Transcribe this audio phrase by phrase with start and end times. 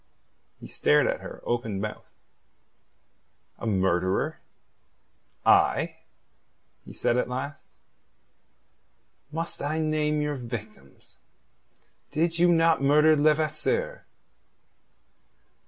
[0.59, 2.07] He stared at her open mouthed.
[3.59, 4.39] "A murderer
[5.45, 5.97] I?"
[6.83, 7.69] he said at last.
[9.31, 11.17] "Must I name your victims?
[12.09, 14.03] Did you not murder Levasseur?"